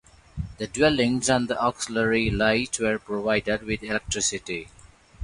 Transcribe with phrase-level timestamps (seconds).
[0.57, 4.67] The dwellings and the auxiliary light were provided with electricity.